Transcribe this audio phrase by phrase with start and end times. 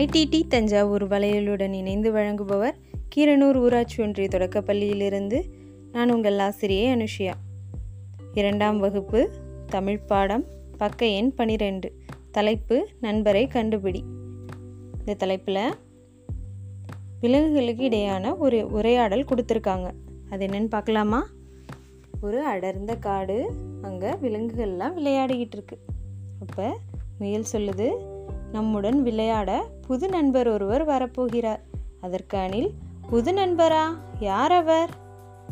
[0.00, 2.74] IDD Thanjavur வளையலுடன் இணைந்து வழங்குபவர்
[3.16, 5.42] கீரனூர் ஊராட்சி ஒன்றிய தொடக்கப்பள்ளியிலிருந்து
[5.92, 7.32] நான் உங்கள் ஆசிரியை அனுஷியா.
[8.32, 9.30] இரண்டாம் வகுப்பு
[9.66, 10.44] தமிழ் பாடம்
[10.76, 11.92] பக்க எண் பனிரெண்டு.
[12.30, 14.02] தலைப்பு நண்பரை கண்டுபிடி.
[14.98, 15.74] இந்த தலைப்பில்
[17.20, 19.90] விலங்குகளுக்கு இடையான ஒரு உரையாடல் கொடுத்துருக்காங்க.
[20.30, 21.26] அது என்னன்னு பார்க்கலாமா?
[22.20, 23.50] ஒரு அடர்ந்த காடு
[23.82, 25.78] அங்கே விலங்குகள்லாம் விளையாடிக்கிட்டு இருக்கு.
[26.40, 26.78] அப்போ
[27.18, 28.09] முயல் சொல்லுது
[28.52, 31.60] நம்முடன் விளையாட புது நண்பர் ஒருவர் வரப்போகிறார்.
[32.00, 32.72] அதற்கு அணில்
[33.10, 33.84] புது நண்பரா?
[34.18, 34.90] யார் அவர்?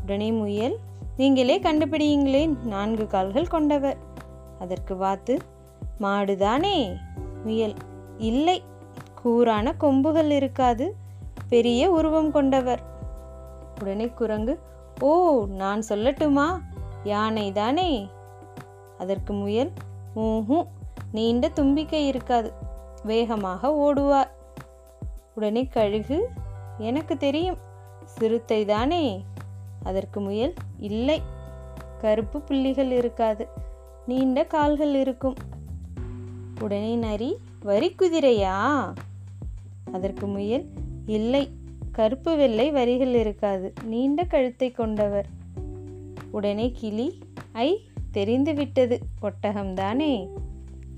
[0.03, 0.79] உடனே முயல்
[1.17, 3.97] நீங்களே கண்டுபிடியுங்களேன் நான்கு கால்கள் கொண்டவர்.
[4.59, 5.39] அதற்கு வாத்து
[6.01, 6.97] மாடுதானே?
[7.45, 7.75] முயல்
[8.19, 8.63] இல்லை
[9.25, 10.95] கூரான கொம்புகள் இருக்காது
[11.49, 12.81] பெரிய உருவம் கொண்டவர்.
[13.81, 14.59] உடனே குரங்கு
[15.01, 16.47] ஓ நான் சொல்லட்டுமா?
[17.05, 18.09] யானை தானே
[18.99, 19.71] அதற்கு முயல்
[20.17, 20.67] ஊஹும்
[21.13, 22.53] நீண்ட தும்பிக்கை இருக்காது
[23.05, 24.31] வேகமாக ஓடுவார்.
[25.35, 26.29] உடனே கழுகு
[26.79, 27.57] எனக்கு தெரியும்
[28.05, 29.25] சிறுத்தை தானே.
[29.83, 31.23] அதற்கு முயல் இல்லை
[31.99, 33.49] கருப்பு புள்ளிகள் இருக்காது
[34.07, 35.37] நீண்ட கால்கள் இருக்கும்.
[36.61, 38.93] உடனே நரி வரி குதிரையா?
[39.93, 40.67] அதற்கு முயல்
[41.07, 41.51] இல்லை
[41.93, 45.27] கருப்பு வெள்ளை வரிகள் இருக்காது நீண்ட கழுத்தை கொண்டவர்.
[46.31, 47.19] உடனே கிளி
[47.53, 50.29] ஐ தெரிந்துவிட்டது ஒட்டகம்தானே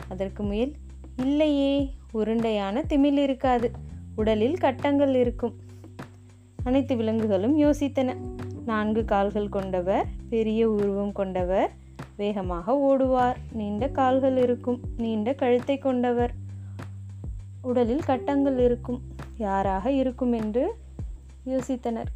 [0.08, 0.72] அதற்கு முயல்
[1.20, 3.70] இல்லையே உருண்டையான திமில் இருக்காது.
[4.14, 5.54] உடலில் கட்டங்கள் இருக்கும்.
[6.64, 8.16] அனைத்து விலங்குகளும் யோசித்தன.
[8.66, 11.70] நான்கு கால்கள் கொண்டவர் பெரிய உருவம் கொண்டவர்
[12.16, 13.36] வேகமாக ஓடுவார்.
[13.52, 14.80] நீண்ட கால்கள் இருக்கும்.
[14.96, 16.32] நீண்ட கழுத்தை கொண்டவர்.
[17.62, 19.00] உடலில் கட்டங்கள் இருக்கும்.
[19.36, 20.74] யாராக இருக்கும் என்று
[21.46, 22.10] யோசித்தனர்.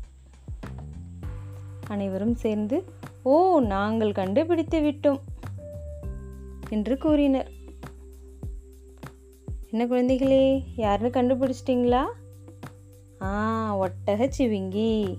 [1.89, 2.85] அனைவரும் சேர்ந்து
[3.23, 5.21] ஓ நாங்கள் கண்டுபிடித்து விட்டோம்
[6.69, 7.51] என்று கூறினர்.
[9.77, 12.03] என்ன குழந்தைகளே யாருன்னு கண்டுபிடிச்சிட்டிங்களா?
[13.21, 15.19] ஆ ஒட்டகச்சிவிங்கி.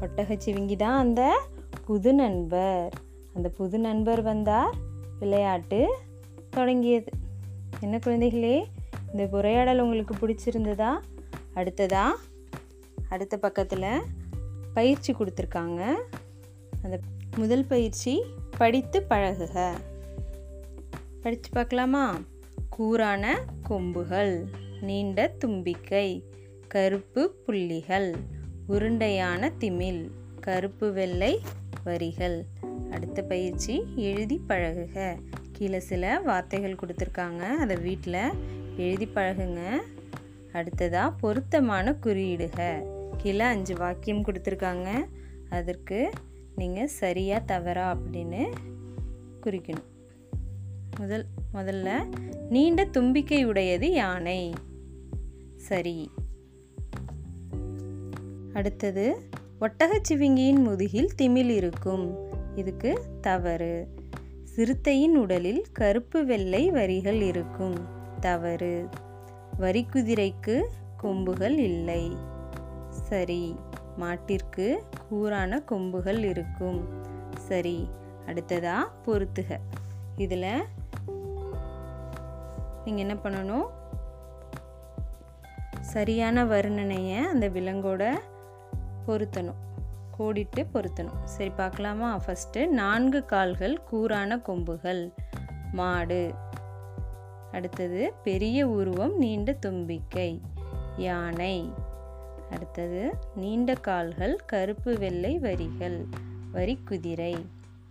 [0.00, 1.40] ஒட்டகச்சிவிங்கி தான் அந்த
[1.84, 2.92] புது நண்பர்.
[3.34, 4.74] அந்த புது நண்பர் வந்தார்
[5.18, 5.94] விளையாட்டு
[6.50, 7.10] தொடங்கியது.
[7.80, 8.64] என்ன குழந்தைகளே
[9.12, 10.90] இந்த உரையாடல் உங்களுக்கு பிடிச்சிருந்ததா?
[11.54, 12.04] அடுத்ததா?
[13.08, 14.02] அடுத்த பக்கத்தில்
[14.74, 15.94] பயிற்சி கொடுத்துருக்காங்க.
[16.82, 17.00] அந்த
[17.36, 18.22] முதல் பயிற்சி
[18.58, 19.72] படித்து பழகுக.
[21.22, 22.18] படித்து பார்க்கலாமா?
[22.76, 24.44] கூரான கொம்புகள்
[24.80, 26.24] நீண்ட தும்பிக்கை
[26.68, 28.14] கருப்பு புள்ளிகள்
[28.68, 31.40] உருண்டையான திமில் கருப்பு வெள்ளை
[31.84, 32.44] வரிகள்.
[32.90, 35.18] அடுத்த பயிற்சி எழுதி பழகுக.
[35.52, 37.38] கீழே சில வார்த்தைகள் கொடுத்துருக்காங்க.
[37.38, 38.32] அதை வீட்டில்
[38.76, 39.64] எழுதி பழகுங்க.
[40.52, 42.82] அடுத்ததாக பொருத்தமான குறியீடுக.
[43.16, 45.06] கீழே அஞ்சு வாக்கியம் கொடுத்துருக்காங்க.
[45.50, 46.10] அதற்கு
[46.56, 48.52] நீங்கள் சரியாக தவறா அப்படின்னு
[49.42, 49.92] குறிக்கணும்.
[50.98, 51.90] முதல் முதல்ல
[52.48, 54.54] நீண்ட தும்பிக்கை உடையது யானை.
[55.56, 56.10] சரி.
[58.52, 59.22] அடுத்தது
[59.60, 62.28] ஒட்டகச்சிவிங்கியின் முதுகில் திமில் இருக்கும்.
[62.56, 63.94] இதுக்கு தவறு.
[64.44, 67.76] சிறுத்தையின் உடலில் கருப்பு வெள்ளை வரிகள் இருக்கும்.
[68.20, 68.88] தவறு.
[69.58, 70.64] வரிக்குதிரைக்கு
[70.96, 72.12] கொம்புகள் இல்லை.
[72.90, 73.54] சரி.
[73.98, 74.76] மாட்டிற்கு
[75.10, 76.88] கூரான கொம்புகள் இருக்கும்.
[77.38, 77.86] சரி.
[78.26, 79.60] அடுத்ததா பொருத்துக
[80.16, 80.62] இதில்
[82.84, 83.66] நீங்கள் என்ன பண்ணணும்?
[85.80, 88.14] சரியான வர்ணனையை அந்த விலங்கோட
[89.06, 89.62] பொருத்தணும்.
[90.18, 91.24] கோடிட்டு பொருத்தணும்.
[91.24, 92.20] சரி பார்க்கலாமா?
[92.26, 95.12] ஃபஸ்ட்டு நான்கு கால்கள் கூரான கொம்புகள்.
[95.72, 96.34] மாடு.
[97.52, 100.40] அடுத்தது பெரிய உருவம் நீண்ட தும்பிக்கை.
[100.96, 101.72] யானை.
[102.50, 106.06] அடுத்தது நீண்ட கால்கள் கருப்பு வெள்ளை வரிகள்.
[106.52, 107.46] வரி குதிரை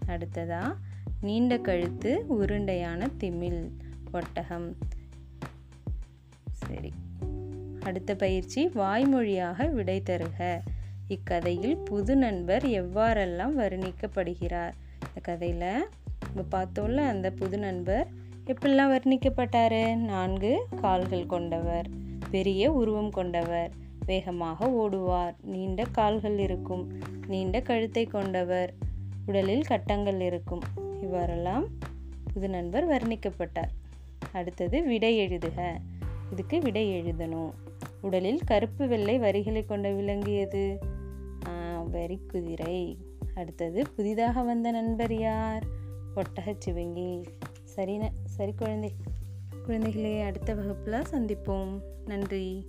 [0.06, 0.76] அடுத்ததா
[1.22, 3.70] நீண்ட கழுத்து உருண்டையான திமில்.
[4.14, 4.78] ஒட்டகம்.
[6.52, 6.92] சரி.
[7.84, 10.62] அடுத்த பயிற்சி வாய்மொழியாக விடை தருக.
[11.08, 14.74] இக்கதையில் புது நண்பர் எவ்வாறெல்லாம் வர்ணிக்கப்படுகிறார்?
[15.00, 15.88] இந்த கதையில்
[16.34, 18.08] நம்ம பார்த்தோம்ல அந்த புது நண்பர்
[18.46, 19.96] எப்படிலாம் வர்ணிக்கப்பட்டார்?
[19.96, 21.88] நான்கு கால்கள் கொண்டவர்
[22.30, 23.72] பெரிய உருவம் கொண்டவர்
[24.06, 26.92] வேகமாக ஓடுவார் நீண்ட கால்கள் இருக்கும்
[27.28, 28.74] நீண்ட கழுத்தை கொண்டவர்
[29.26, 30.62] உடலில் கட்டங்கள் இருக்கும்.
[31.02, 31.66] இவ்வாறெல்லாம்
[32.34, 33.72] புது நண்பர் வர்ணிக்கப்பட்டார்.
[34.34, 35.78] அடுத்தது விடை எழுதுக.
[36.32, 37.52] இதுக்கு விடை எழுதணும்.
[38.02, 40.80] உடலில் கருப்பு வெள்ளை வரிகளை கொண்ட விலங்கு எது
[41.92, 42.98] வரி குதிரை.
[43.36, 45.64] அடுத்தது புதிதாக வந்த நண்பர் யார்?
[46.16, 47.26] ஒட்டகச்சிவங்கி
[47.64, 48.92] சரி சரி குழந்தை
[49.68, 51.82] குழந்தைகளே அடுத்த வகுப்பில் சந்திப்போம்.
[52.06, 52.66] நன்றி.